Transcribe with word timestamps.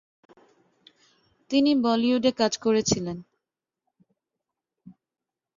তিনি 1.51 1.71
বলিউডে 1.83 2.31
কাজ 2.31 2.53
করেছিলেন। 2.57 3.17